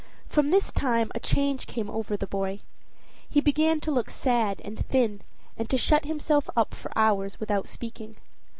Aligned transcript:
From 0.27 0.49
this 0.49 0.71
time 0.71 1.11
a 1.13 1.19
change 1.19 1.67
came 1.67 1.87
over 1.87 2.17
the 2.17 2.25
boy. 2.25 2.61
He 3.29 3.39
began 3.39 3.79
to 3.81 3.91
look 3.91 4.09
sad 4.09 4.59
and 4.65 4.83
thin, 4.87 5.21
and 5.55 5.69
to 5.69 5.77
shut 5.77 6.05
himself 6.05 6.49
up 6.57 6.73
for 6.73 6.91
hours 6.97 7.39
without 7.39 7.67
speaking. 7.67 8.15